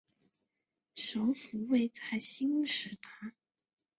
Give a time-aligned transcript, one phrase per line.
[0.95, 3.33] 首府位在兴实达。